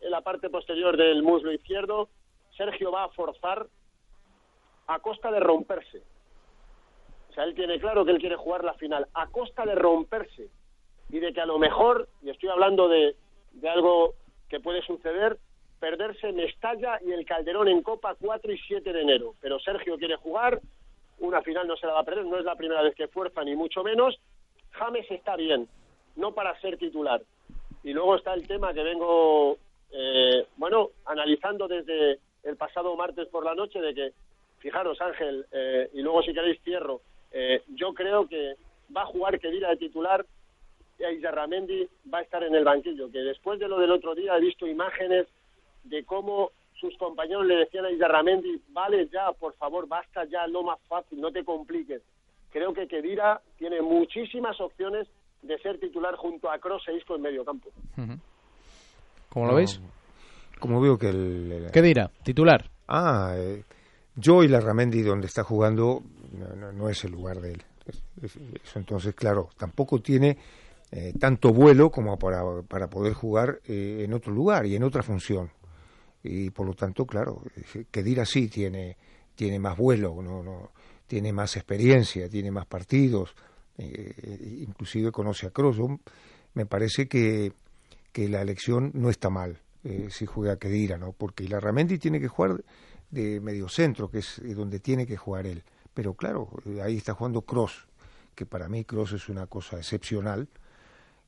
[0.00, 2.08] en la parte posterior del muslo izquierdo.
[2.56, 3.66] Sergio va a forzar
[4.86, 6.02] a costa de romperse.
[7.30, 10.48] O sea, él tiene claro que él quiere jugar la final a costa de romperse
[11.08, 13.16] y de que a lo mejor, y estoy hablando de,
[13.52, 14.14] de algo
[14.48, 15.38] que puede suceder,
[15.80, 19.34] perderse Mestalla y el Calderón en Copa 4 y 7 de enero.
[19.40, 20.60] Pero Sergio quiere jugar,
[21.18, 23.42] una final no se la va a perder, no es la primera vez que fuerza,
[23.42, 24.18] ni mucho menos.
[24.70, 25.68] James está bien,
[26.16, 27.22] no para ser titular.
[27.82, 29.56] Y luego está el tema que vengo,
[29.90, 34.12] eh, bueno, analizando desde el pasado martes por la noche, de que,
[34.62, 37.00] fijaros Ángel, eh, y luego si queréis cierro,
[37.32, 38.54] eh, yo creo que
[38.96, 40.24] va a jugar Kedira de titular
[40.98, 44.36] y Aizarramendi va a estar en el banquillo, que después de lo del otro día
[44.36, 45.26] he visto imágenes
[45.84, 50.62] de cómo sus compañeros le decían a Aizarramendi, vale ya, por favor, basta ya, no
[50.62, 52.02] más fácil, no te compliques.
[52.50, 55.08] Creo que Kedira tiene muchísimas opciones
[55.42, 57.70] de ser titular junto a Kroos e Isco en medio campo.
[59.30, 59.80] ¿Cómo lo veis?
[60.60, 61.50] Como veo que el...
[61.52, 62.10] el- ¿Qué dirá?
[62.22, 62.64] Titular.
[62.86, 63.64] Ah, eh,
[64.16, 67.62] yo y la Ramendi donde está jugando no, no- no es el lugar de él.
[67.86, 70.38] Es- es- Eso entonces, claro, tampoco tiene
[70.94, 75.02] eh, tanto vuelo como para, para poder jugar eh, en otro lugar y en otra
[75.02, 75.50] función.
[76.22, 77.42] Y por lo tanto, claro,
[77.74, 78.96] eh, Kedira sí tiene,
[79.34, 80.70] tiene más vuelo, no,
[81.06, 83.34] tiene más experiencia, tiene más partidos,
[83.78, 85.78] eh, inclusive conoce a Kroos.
[86.54, 87.52] Me parece que,
[88.12, 91.12] que la elección no está mal eh, si juega Kedira, ¿no?
[91.12, 92.62] Porque Larramendi tiene que jugar
[93.12, 95.62] de mediocentro, que es eh, donde tiene que jugar él.
[95.94, 97.86] Pero claro, eh, ahí está jugando Cross,
[98.34, 100.48] que para mí Cross es una cosa excepcional.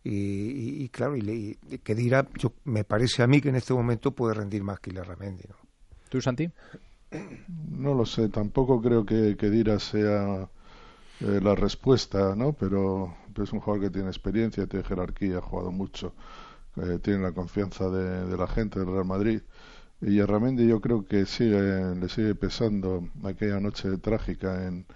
[0.02, 3.56] Y, y- y claro, y, le- y Kedira, yo, me parece a mí que en
[3.56, 5.56] este momento puede rendir más que Larramendi, ¿no?
[6.10, 6.50] ¿Tú, Santi?
[7.70, 10.48] No lo sé, tampoco creo que, que Dira sea
[11.20, 12.52] eh, la respuesta, ¿no?
[12.54, 16.14] Pero, pero es un jugador que tiene experiencia, tiene jerarquía, ha jugado mucho,
[16.76, 19.42] eh, tiene la confianza de, de la gente del Real Madrid.
[20.00, 24.87] Y a Ramendi yo creo que sigue, le sigue pesando aquella noche trágica en,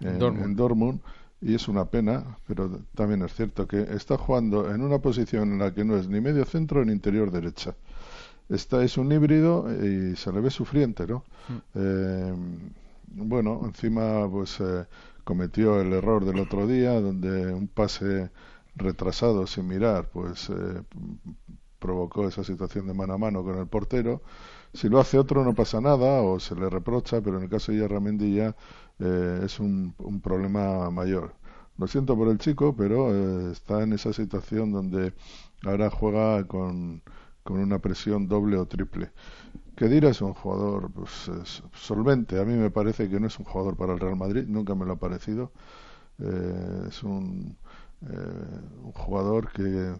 [0.00, 0.44] en, Dortmund.
[0.44, 1.00] en Dortmund
[1.40, 5.58] y es una pena, pero también es cierto que está jugando en una posición en
[5.58, 7.74] la que no es ni medio centro ni interior derecha.
[8.48, 11.24] Esta es un híbrido y se le ve sufriente, ¿no?
[11.74, 12.34] Eh,
[13.08, 14.86] bueno, encima pues eh,
[15.24, 18.30] cometió el error del otro día donde un pase
[18.76, 20.82] retrasado sin mirar pues eh,
[21.86, 24.22] provocó esa situación de mano a mano con el portero.
[24.72, 27.72] Si lo hace otro no pasa nada o se le reprocha, pero en el caso
[27.72, 28.56] de Yarramendi ya
[28.98, 31.34] eh, es un, un problema mayor.
[31.78, 35.12] Lo siento por el chico, pero eh, está en esa situación donde
[35.64, 37.02] ahora juega con,
[37.42, 39.10] con una presión doble o triple.
[39.76, 42.40] Kedira es un jugador pues, es solvente.
[42.40, 44.86] A mí me parece que no es un jugador para el Real Madrid, nunca me
[44.86, 45.52] lo ha parecido.
[46.18, 47.56] Eh, es un,
[48.02, 49.94] eh, un jugador que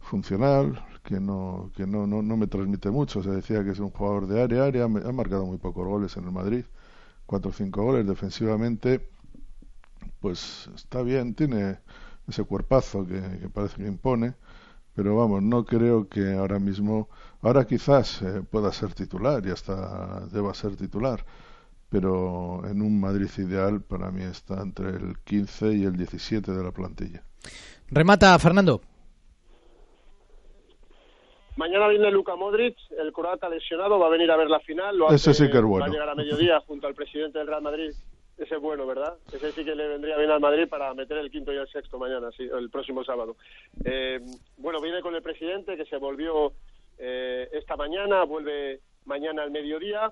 [0.00, 3.22] funcional, que no que no, no, no me transmite mucho.
[3.22, 4.84] Se decía que es un jugador de área, área.
[4.84, 6.64] Ha marcado muy pocos goles en el Madrid,
[7.26, 9.08] cuatro o cinco goles defensivamente.
[10.20, 11.78] Pues está bien, tiene
[12.28, 14.34] ese cuerpazo que, que parece que impone,
[14.94, 17.08] pero vamos, no creo que ahora mismo,
[17.42, 21.24] ahora quizás eh, pueda ser titular y hasta deba ser titular,
[21.88, 26.62] pero en un Madrid ideal para mí está entre el 15 y el 17 de
[26.62, 27.22] la plantilla.
[27.88, 28.80] Remata Fernando.
[31.60, 34.96] Mañana viene Luka Modric, el croata lesionado, va a venir a ver la final.
[34.96, 35.84] Lo Ese hace- sí que es bueno.
[35.84, 37.90] Va a llegar a mediodía junto al presidente del Real Madrid.
[38.38, 39.18] Ese es bueno, ¿verdad?
[39.30, 41.98] Ese sí que le vendría bien al Madrid para meter el quinto y el sexto
[41.98, 43.36] mañana, sí, el próximo sábado.
[43.84, 44.20] Eh,
[44.56, 46.54] bueno, viene con el presidente que se volvió
[46.98, 50.10] eh, esta mañana, vuelve mañana al mediodía.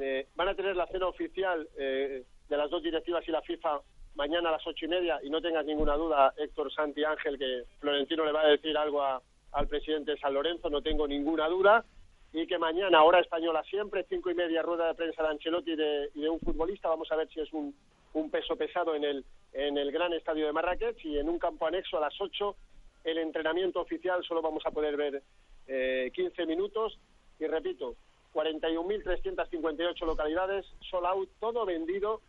[0.00, 3.78] Eh, van a tener la cena oficial eh, de las dos directivas y la FIFA
[4.16, 7.62] mañana a las ocho y media y no tengas ninguna duda, Héctor Santi Ángel, que
[7.78, 11.48] Florentino le va a decir algo a- al presidente de San Lorenzo, no tengo ninguna
[11.48, 11.84] duda,
[12.32, 15.76] y que mañana, hora española siempre, cinco y media, rueda de prensa de Ancelotti y
[15.76, 17.74] de, y de un futbolista, vamos a ver si es un,
[18.14, 21.66] un peso pesado en el, en el gran estadio de Marrakech y en un campo
[21.66, 22.56] anexo a las ocho
[23.04, 25.22] el entrenamiento oficial solo vamos a poder ver
[25.66, 26.98] eh, 15 minutos
[27.38, 27.96] y repito,
[28.34, 32.20] 41.358 localidades, sold out, todo vendido.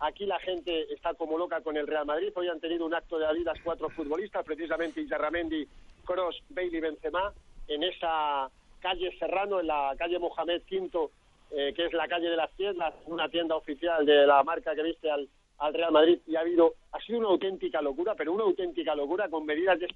[0.00, 2.32] Aquí la gente está como loca con el Real Madrid.
[2.34, 5.68] Hoy han tenido un acto de Adidas cuatro futbolistas, precisamente Izarramendi,
[6.08, 7.34] Cross, Bailey, Benzema,
[7.68, 11.10] en esa calle Serrano, en la calle Mohamed V,
[11.50, 14.82] eh, que es la calle de las tiendas, una tienda oficial de la marca que
[14.82, 16.18] viste al, al Real Madrid.
[16.26, 19.88] Y ha habido, ha sido una auténtica locura, pero una auténtica locura con medidas de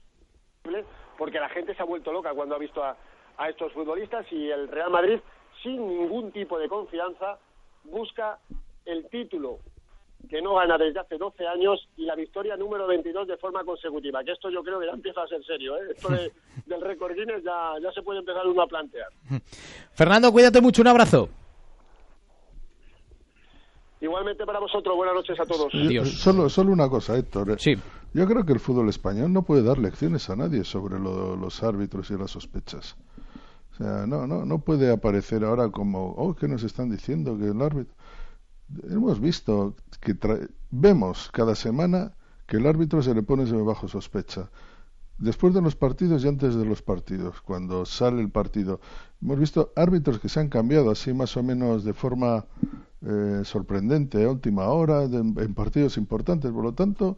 [1.18, 2.96] porque la gente se ha vuelto loca cuando ha visto a,
[3.37, 5.18] a estos futbolistas y el Real Madrid,
[5.62, 7.38] sin ningún tipo de confianza,
[7.85, 8.38] busca
[8.85, 9.59] el título
[10.28, 14.22] que no gana desde hace 12 años y la victoria número 22 de forma consecutiva.
[14.24, 15.76] Que esto yo creo que ya empieza a ser serio.
[15.76, 15.92] ¿eh?
[15.94, 16.32] Esto de-
[16.66, 19.08] del récord Guinness ya, ya se puede empezar uno a plantear.
[19.94, 21.28] Fernando, cuídate mucho, un abrazo.
[24.00, 25.72] Igualmente para vosotros, buenas noches a todos.
[25.72, 27.54] Yo- Solo, solo una cosa, Héctor.
[27.61, 27.74] Sí.
[28.14, 31.62] Yo creo que el fútbol español no puede dar lecciones a nadie sobre lo- los
[31.62, 32.96] árbitros y las sospechas.
[33.72, 37.38] O sea, no, no, no puede aparecer ahora como, oh, ¿qué nos están diciendo?
[37.38, 37.94] Que el árbitro.
[38.88, 40.16] Hemos visto que
[40.70, 42.12] vemos cada semana
[42.46, 44.51] que el árbitro se le pone bajo sospecha.
[45.18, 48.81] Después de los partidos y antes de los partidos, cuando sale el partido,
[49.20, 52.46] hemos visto árbitros que se han cambiado así más o menos de forma
[53.05, 56.51] eh, sorprendente a última hora de- en partidos importantes.
[56.51, 57.16] Por lo tanto,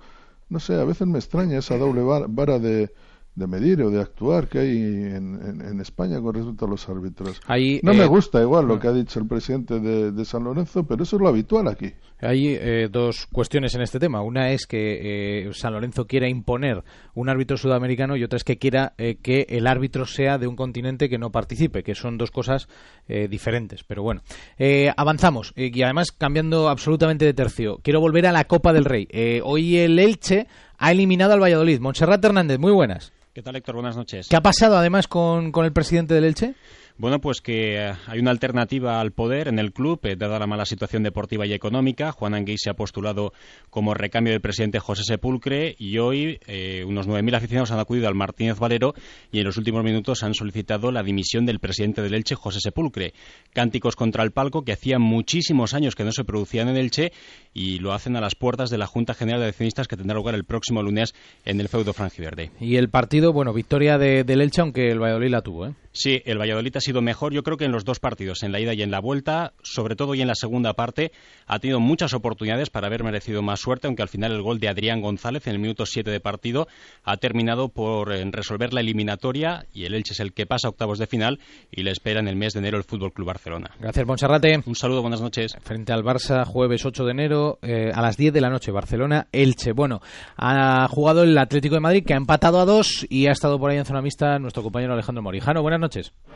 [0.49, 2.93] no sé, a veces me extraña esa doble va- vara de,
[3.35, 6.89] de medir o de actuar que hay en, en- en España con respecto a los
[6.89, 7.41] árbitros.
[7.47, 10.45] Ahí, no eh, me gusta igual lo que ha dicho el presidente de, de San
[10.45, 11.93] Lorenzo, pero eso es lo habitual aquí.
[12.21, 14.23] Hay eh, dos cuestiones en este tema.
[14.23, 16.83] Una es que eh, San Lorenzo quiera imponer
[17.15, 20.55] un árbitro sudamericano y otra es que quiera eh, que el árbitro sea de un
[20.57, 22.69] continente que no participe, que son dos cosas
[23.09, 23.83] eh, diferentes.
[23.85, 24.23] Pero bueno,
[24.59, 27.79] Eh, avanzamos Eh, y además cambiando absolutamente de tercio.
[27.83, 29.07] Quiero volver a la Copa del Rey.
[29.11, 30.47] Eh, hoy el Elche
[30.79, 31.81] ha eliminado al Valladolid.
[31.81, 33.13] Montserrat Hernández, muy buenas.
[33.33, 33.75] ¿Qué tal, Héctor?
[33.75, 34.29] Buenas noches.
[34.29, 36.55] ¿Qué ha pasado además con, con el presidente del Elche?
[36.97, 40.47] Bueno, pues que eh, hay una alternativa al poder en el club, eh, dada la
[40.47, 42.13] mala situación deportiva y económica.
[42.13, 43.33] Juan Anguí se ha postulado
[43.69, 48.15] como recambio del presidente José Sepulcre y hoy eh, unos 9.000 aficionados han acudido al
[48.15, 48.95] Martínez Valero
[49.33, 53.13] y en los últimos minutos han solicitado la dimisión del presidente del Elche, José Sepulcre.
[53.53, 57.11] Cánticos contra el palco que hacía muchísimos años que no se producían en Elche
[57.53, 60.37] y lo hacen a las puertas de la Junta General de Accionistas que tendrá lugar
[60.37, 61.13] el próximo lunes
[61.45, 62.53] en el feudo franjiverde.
[62.61, 65.75] Y el partido, bueno, victoria de, del Elche, aunque el Valladolid la tuvo, ¿eh?
[65.97, 68.59] Sí, el Valladolid ha sido mejor, yo creo que en los dos partidos, en la
[68.59, 71.13] ida y en la vuelta, sobre todo y en la segunda parte,
[71.47, 74.69] ha tenido muchas oportunidades para haber merecido más suerte, aunque al final el gol de
[74.69, 76.67] Adrián González en el minuto 7 de partido
[77.05, 80.71] ha terminado por eh, resolver la eliminatoria y el Elche es el que pasa a
[80.71, 81.39] octavos de final
[81.71, 83.71] y le espera en el mes de enero el Fútbol Club Barcelona.
[83.79, 84.65] Gracias, Monserrate.
[84.67, 85.57] Un saludo, buenas noches.
[85.63, 89.29] Frente al Barça, jueves 8 de enero, eh, a las 10 de la noche, Barcelona,
[89.31, 89.71] Elche.
[89.71, 90.01] Bueno,
[90.37, 93.71] ha jugado el Atlético de Madrid, que ha empatado a dos y ha estado por
[93.71, 95.63] ahí en zona mixta nuestro compañero Alejandro Morijano.
[95.63, 95.84] Buenas noches.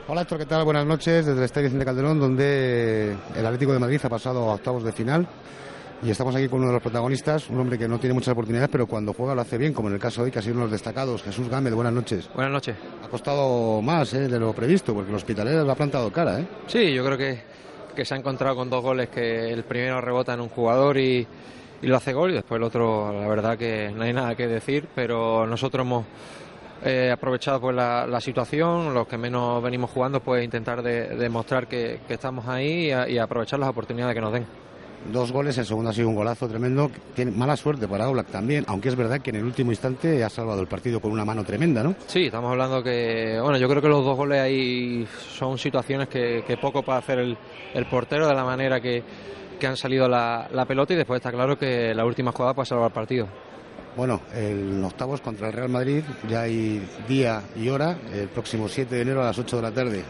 [0.09, 0.63] Hola Héctor, ¿qué tal?
[0.65, 4.55] Buenas noches desde el Estadio Vicente Calderón, donde el Atlético de Madrid ha pasado a
[4.55, 5.27] octavos de final.
[6.03, 8.69] Y estamos aquí con uno de los protagonistas, un hombre que no tiene muchas oportunidades,
[8.71, 10.53] pero cuando juega lo hace bien, como en el caso de hoy, que ha sido
[10.53, 11.73] uno de los destacados, Jesús Gámez.
[11.73, 12.29] Buenas noches.
[12.35, 12.77] Buenas noches.
[13.03, 14.29] Ha costado más ¿eh?
[14.29, 16.41] de lo previsto, porque el Hospitalet lo ha plantado cara.
[16.41, 16.47] ¿eh?
[16.67, 17.41] Sí, yo creo que,
[17.97, 21.27] que se ha encontrado con dos goles que el primero rebota en un jugador y,
[21.81, 24.47] y lo hace gol y después el otro, la verdad que no hay nada que
[24.47, 26.05] decir, pero nosotros hemos
[26.85, 31.67] eh, aprovechado pues la, la situación, los que menos venimos jugando, pues intentar de- demostrar
[31.67, 34.47] que, que estamos ahí y, a- y aprovechar las oportunidades que nos den.
[35.13, 36.91] Dos goles, el segundo ha sido un golazo tremendo.
[37.15, 40.29] Tiene mala suerte para Oblak también, aunque es verdad que en el último instante ha
[40.29, 41.95] salvado el partido con una mano tremenda, ¿no?
[42.09, 46.43] Sí, estamos hablando que, bueno, yo creo que los dos goles ahí son situaciones que,
[46.45, 47.39] que poco puede hacer el,
[47.75, 49.03] el portero de la manera que,
[49.59, 52.67] que han salido la, la pelota y después está claro que la última jugada puede
[52.67, 53.29] salvar el partido.
[53.97, 58.95] Bueno, el octavos contra el Real Madrid, ya hay día y hora, el próximo 7
[58.95, 60.05] de enero a las 8 de la tarde.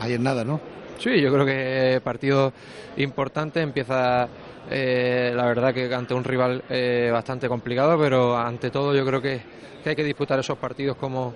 [0.00, 0.60] Ayer nada, ¿no?
[0.98, 2.52] Sí, yo creo que partido
[2.96, 4.28] importante, empieza
[4.70, 9.20] eh, la verdad que ante un rival eh, bastante complicado, pero ante todo yo creo
[9.20, 9.40] que,
[9.84, 11.34] hay que disputar esos partidos como,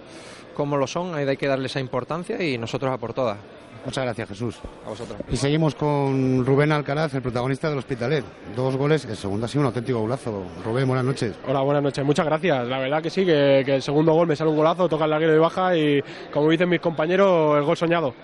[0.55, 3.39] como lo son, hay que darle esa importancia y nosotros a por todas.
[3.85, 4.59] Muchas gracias, Jesús.
[4.85, 5.19] A vosotros.
[5.31, 8.25] Y seguimos con Rubén Alcaraz, el protagonista del Hospitalet.
[8.55, 10.45] Dos goles, el segundo ha sido un auténtico golazo.
[10.65, 11.37] Rubén, buenas noches.
[11.47, 12.05] Hola, buenas noches.
[12.05, 12.67] Muchas gracias.
[12.69, 15.11] La verdad que sí, que, que el segundo gol me sale un golazo, toca el
[15.11, 18.15] larguero y baja y, como dicen mis compañeros, el gol soñado.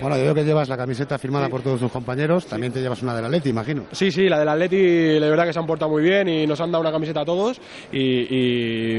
[0.00, 2.46] Bueno, yo veo que llevas la camiseta firmada por todos tus compañeros.
[2.46, 3.84] También te llevas una de la Leti, imagino.
[3.92, 6.60] Sí, sí, la del Atleti, la verdad que se han portado muy bien y nos
[6.60, 7.60] han dado una camiseta a todos.
[7.92, 8.26] Y,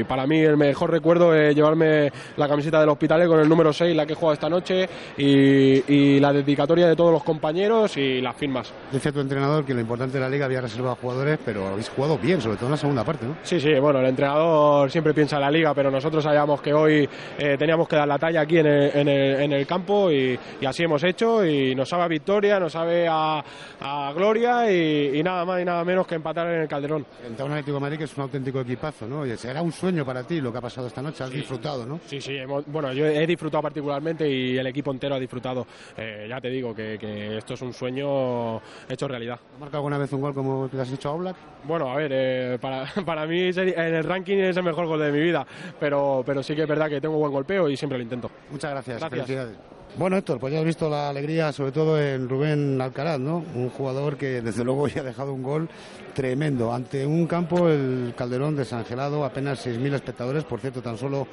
[0.00, 3.72] y para mí el mejor recuerdo es llevarme la camiseta del hospital con el número
[3.72, 4.88] 6, la que he jugado esta noche.
[5.16, 8.72] Y, y la dedicatoria de todos los compañeros y las firmas.
[8.92, 12.18] Dice tu entrenador que lo importante de la liga había reservado jugadores, pero habéis jugado
[12.18, 13.36] bien, sobre todo en la segunda parte, ¿no?
[13.42, 17.08] Sí, sí, bueno, el entrenador siempre piensa en la liga, pero nosotros sabíamos que hoy
[17.38, 20.38] eh, teníamos que dar la talla aquí en el, en el, en el campo y,
[20.60, 23.42] y, así hemos hecho y nos sabe a victoria, nos sabe a,
[23.80, 27.06] a gloria y, y, nada más y nada menos que empatar en el Calderón.
[27.38, 29.24] A un Atlético de Madrid que es un auténtico equipazo, ¿no?
[29.24, 31.36] Y será un sueño para ti lo que ha pasado esta noche, has Sí.
[31.36, 32.00] disfrutado, ¿no?
[32.06, 35.66] Sí, sí, hemos- bueno, yo he disfrutado particularmente y el equipo entero ha disfrutado.
[35.96, 38.56] Eh, ya te digo que, que esto es un sueño
[38.88, 39.38] hecho realidad.
[39.54, 41.36] ¿Has marcado alguna vez un gol como el que has hecho a Oblak?
[41.64, 45.12] Bueno, a ver, eh, para, para mí en el ranking es el mejor gol de
[45.12, 45.46] mi vida,
[45.78, 48.30] pero, pero sí que es verdad que tengo buen golpeo y siempre lo intento.
[48.50, 49.10] Muchas gracias, Gracias.
[49.26, 49.79] felicidades.
[49.96, 53.44] Bueno, Héctor, pues ya has visto la alegría, sobre todo en Rubén Alcaraz, ¿no?
[53.54, 55.68] Un jugador que desde luego ya ha dejado un gol
[56.14, 56.72] tremendo.
[56.72, 61.26] Ante un campo, el Calderón desangelado, apenas 6.000 espectadores, por cierto, tan solo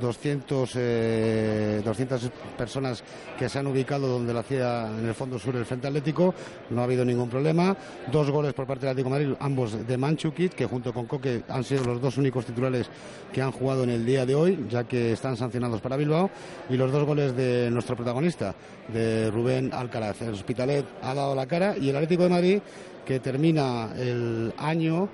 [0.00, 3.02] 200, eh, 200 personas
[3.38, 6.34] que se han ubicado donde lo hacía en el fondo sur el Frente Atlético.
[6.70, 7.76] No ha habido ningún problema.
[8.10, 11.42] Dos goles por parte del Atlético de Madrid, ambos de Manchukit, que junto con Coque
[11.48, 12.88] han sido los dos únicos titulares
[13.32, 16.30] que han jugado en el día de hoy, ya que están sancionados para Bilbao.
[16.70, 18.54] Y los dos goles de nuestro protagonista,
[18.92, 20.20] de Rubén Alcaraz.
[20.20, 22.58] El Hospitalet ha dado la cara y el Atlético de Madrid,
[23.06, 25.08] que termina el año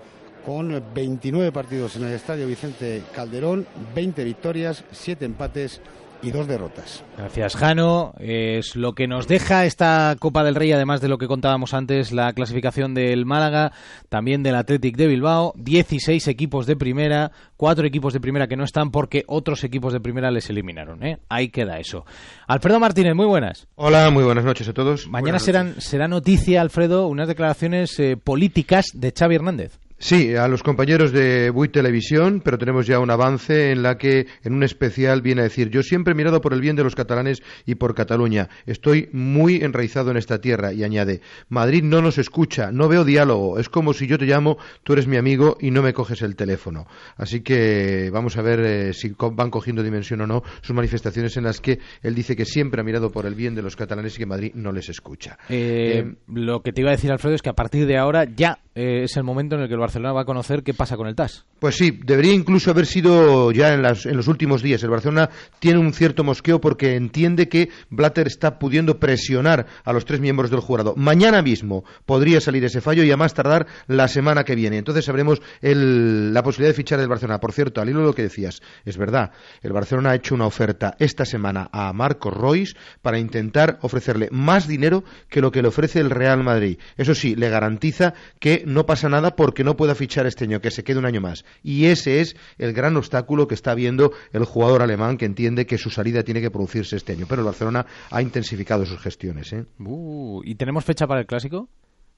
[0.44, 5.80] con 29 partidos en el Estadio Vicente Calderón, 20 victorias, 7 empates
[6.22, 7.04] y 2 derrotas.
[7.16, 8.14] Gracias, Jano.
[8.18, 12.12] Es lo que nos deja esta Copa del Rey, además de lo que contábamos antes,
[12.12, 13.72] la clasificación del Málaga,
[14.08, 18.64] también del Athletic de Bilbao, 16 equipos de primera, cuatro equipos de primera que no
[18.64, 21.04] están porque otros equipos de primera les eliminaron.
[21.04, 21.18] ¿eh?
[21.28, 22.04] Ahí queda eso.
[22.46, 23.66] Alfredo Martínez, muy buenas.
[23.76, 25.08] Hola, muy buenas noches a todos.
[25.08, 29.78] Mañana serán, será noticia, Alfredo, unas declaraciones eh, políticas de Xavi Hernández.
[30.02, 34.26] Sí, a los compañeros de Buit Televisión, pero tenemos ya un avance en la que
[34.42, 36.94] en un especial viene a decir, yo siempre he mirado por el bien de los
[36.94, 42.16] catalanes y por Cataluña, estoy muy enraizado en esta tierra y añade, Madrid no nos
[42.16, 45.70] escucha, no veo diálogo, es como si yo te llamo, tú eres mi amigo y
[45.70, 46.86] no me coges el teléfono.
[47.16, 51.44] Así que vamos a ver eh, si van cogiendo dimensión o no sus manifestaciones en
[51.44, 54.18] las que él dice que siempre ha mirado por el bien de los catalanes y
[54.20, 55.38] que Madrid no les escucha.
[55.50, 58.24] Eh, Eh, lo que te iba a decir, Alfredo, es que a partir de ahora
[58.24, 60.96] ya eh, es el momento en el que el Barcelona va a conocer qué pasa
[60.96, 61.44] con el TAS.
[61.58, 64.82] Pues sí, debería incluso haber sido ya en, las- en los últimos días.
[64.82, 65.28] El Barcelona
[65.58, 70.50] tiene un cierto mosqueo porque entiende que Blatter está pudiendo presionar a los tres miembros
[70.50, 70.94] del jurado.
[70.96, 74.78] Mañana mismo podría salir ese fallo y a más tardar la semana que viene.
[74.78, 77.40] Entonces sabremos la posibilidad de fichar del Barcelona.
[77.40, 80.46] Por cierto, al hilo de lo que decías, es verdad, el Barcelona ha hecho una
[80.46, 85.68] oferta esta semana a Marcos Royce para intentar ofrecerle más dinero que lo que le
[85.68, 86.78] ofrece el Real Madrid.
[86.96, 90.70] Eso sí, le garantiza que no pasa nada porque no pueda fichar este año, que
[90.70, 91.44] se quede un año más.
[91.62, 95.78] Y ese es el gran obstáculo que está viendo el jugador alemán que entiende que
[95.78, 97.26] su salida tiene que producirse este año.
[97.28, 99.52] Pero el Barcelona ha intensificado sus gestiones.
[99.52, 99.64] ¿eh?
[99.78, 101.68] Uh, ¿Y tenemos fecha para el clásico?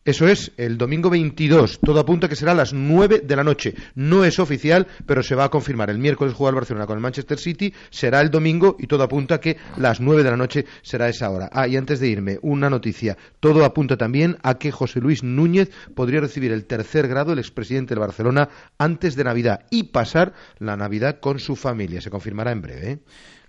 [0.04, 1.78] Eso es, el domingo 22.
[1.78, 3.74] Todo apunta que será a las 9 de la noche.
[3.94, 5.90] No es oficial, pero se va a confirmar.
[5.90, 9.38] El miércoles juega el Barcelona con el Manchester City, será el domingo y todo apunta
[9.38, 11.48] que las 9 de la noche será esa hora.
[11.52, 13.16] Ah, y antes de irme, una noticia.
[13.38, 17.94] Todo apunta también a que José Luis Núñez podría recibir el tercer grado, el expresidente
[17.94, 22.00] del Barcelona, antes de Navidad y pasar la Navidad con su familia.
[22.00, 22.90] Se confirmará en breve.
[22.90, 22.98] ¿eh?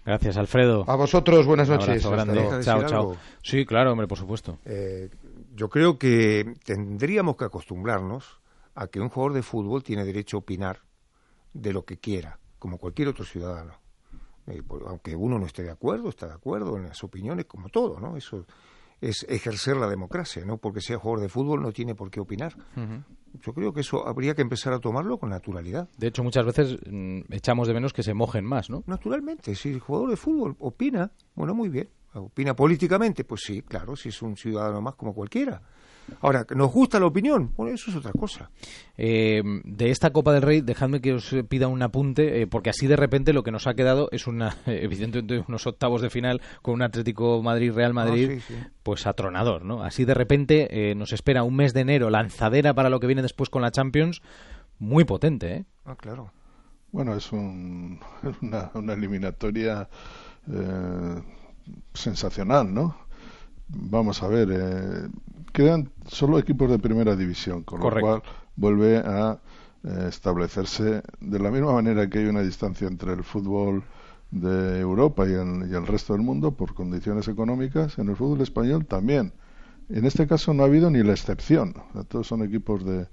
[0.05, 0.83] Gracias, Alfredo.
[0.87, 2.05] A vosotros, buenas Un noches.
[2.05, 2.63] abrazo grande.
[2.63, 2.99] Chao, chao.
[2.99, 3.17] algo?
[3.41, 4.59] Sí, claro, hombre, por supuesto.
[4.65, 5.09] Eh,
[5.55, 8.39] yo creo que tendríamos que acostumbrarnos
[8.75, 10.79] a que un jugador de fútbol tiene derecho a opinar
[11.53, 13.73] de lo que quiera, como cualquier otro ciudadano.
[14.47, 17.69] Eh, por- aunque uno no esté de acuerdo, está de acuerdo en las opiniones, como
[17.69, 18.17] todo, ¿no?
[18.17, 18.45] Eso
[18.99, 20.57] es ejercer la democracia, ¿no?
[20.57, 22.55] Porque sea jugador de fútbol no tiene por qué opinar.
[23.41, 25.89] Yo creo que eso habría que empezar a tomarlo con naturalidad.
[25.97, 28.83] De hecho, muchas veces mm, echamos de menos que se mojen más, ¿no?
[28.85, 31.89] Naturalmente, si el jugador de fútbol opina, bueno, muy bien.
[32.15, 35.62] Opina políticamente, pues sí, claro, si es un ciudadano más como cualquiera.
[36.19, 37.54] Ahora, ¿nos gusta la opinión?
[37.56, 38.52] Bueno, eso es otra cosa.
[38.97, 42.88] Eh, de esta Copa del Rey, dejadme que os pida un apunte, eh, porque así
[42.88, 46.73] de repente lo que nos ha quedado es una, evidentemente unos octavos de final con
[46.76, 48.60] un Atlético Madrid-Real Madrid, Ah, sí, sí.
[48.84, 49.82] pues atronador, ¿no?
[49.82, 53.21] Así de repente eh, nos espera un mes de enero, lanzadera para lo que viene
[53.21, 54.21] después con la Champions,
[54.80, 55.65] muy potente, ¿eh?
[55.86, 56.32] Ah, claro.
[56.91, 57.99] Bueno, es un-
[58.41, 59.88] una, una eliminatoria
[60.52, 61.21] eh,
[61.93, 62.95] sensacional, ¿no?
[63.69, 65.08] Vamos a ver, eh,
[65.52, 68.08] quedan solo equipos de primera división, con Correcto.
[68.08, 69.39] lo cual vuelve a
[69.84, 73.84] eh, establecerse de la misma manera que hay una distancia entre el fútbol
[74.32, 78.41] de Europa y el, y el resto del mundo por condiciones económicas, en el fútbol
[78.41, 79.34] español también.
[79.89, 81.76] En este caso no ha habido ni la excepción,
[82.08, 83.08] todos son equipos de,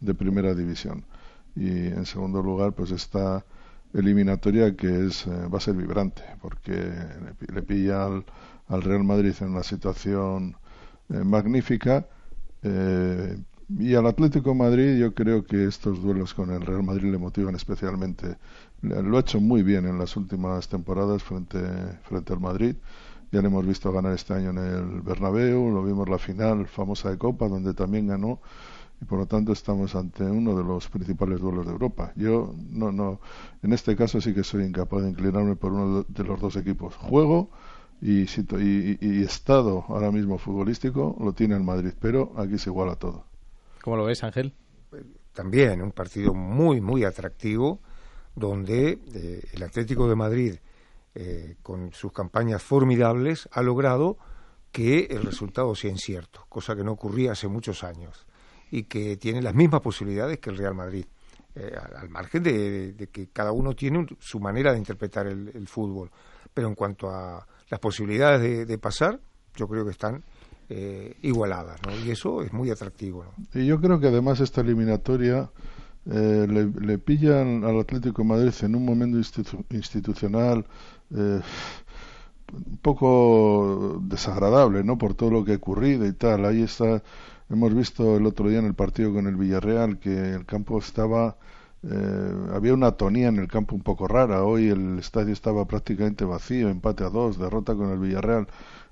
[0.00, 1.04] de primera división.
[1.54, 3.44] Y en segundo lugar, pues esta
[3.94, 8.24] eliminatoria que es eh, va a ser vibrante, porque le, le pilla al,
[8.68, 10.56] al Real Madrid en una situación
[11.10, 12.06] eh, magnífica.
[12.62, 17.18] Eh, y al Atlético Madrid yo creo que estos duelos con el Real Madrid le
[17.18, 18.36] motivan especialmente.
[18.82, 21.58] Lo ha hecho muy bien en las últimas temporadas frente,
[22.04, 22.76] frente al Madrid.
[23.32, 27.10] Ya le hemos visto ganar este año en el Bernabéu, lo vimos la final famosa
[27.10, 28.40] de Copa, donde también ganó
[29.00, 32.12] y por lo tanto estamos ante uno de los principales duelos de Europa.
[32.16, 33.20] Yo no, no,
[33.62, 36.94] en este caso sí que soy incapaz de inclinarme por uno de los dos equipos.
[36.96, 37.50] Juego
[38.00, 42.96] y, y, y estado ahora mismo futbolístico lo tiene el Madrid, pero aquí se iguala
[42.96, 43.24] todo.
[43.82, 44.54] ¿Cómo lo ves, Ángel?
[45.32, 47.80] También un partido muy, muy atractivo,
[48.34, 50.54] donde eh, el Atlético de Madrid,
[51.14, 54.16] eh, con sus campañas formidables, ha logrado
[54.72, 58.26] que el resultado sea incierto, cosa que no ocurría hace muchos años
[58.70, 61.04] y que tiene las mismas posibilidades que el Real Madrid,
[61.54, 66.10] eh, al margen de, que cada uno tiene su manera de interpretar el, fútbol.
[66.52, 69.18] Pero en cuanto a las posibilidades de, pasar,
[69.54, 70.22] yo creo que están
[70.68, 71.96] eh, igualadas, ¿no?
[72.04, 73.24] y eso es muy atractivo.
[73.54, 75.50] Y yo creo que además esta eliminatoria
[76.10, 79.18] eh, le, pillan al Atlético de Madrid en un momento
[79.70, 80.66] institucional
[82.52, 84.98] un poco desagradable, ¿no?
[84.98, 86.44] Por todo lo que ha ocurrido y tal.
[86.44, 87.02] Ahí está
[87.48, 91.36] Hemos visto el otro día en el partido con el Villarreal que el campo estaba
[91.88, 94.42] eh, había una tonía en el campo un poco rara.
[94.42, 98.48] Hoy el estadio estaba prácticamente vacío, empate a dos, derrota con el Villarreal.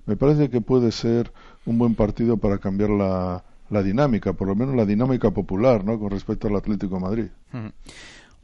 [0.06, 1.32] Me parece que puede ser
[1.66, 5.98] un buen partido para cambiar la, la dinámica, por lo menos la dinámica popular, ¿no?
[5.98, 7.26] Con respecto al Atlético de Madrid.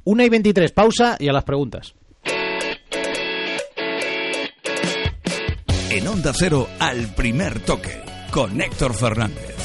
[0.05, 1.95] Una y veintitrés, pausa y a las preguntas.
[5.91, 8.01] En Onda Cero, al primer toque,
[8.33, 9.60] con Héctor Fernández.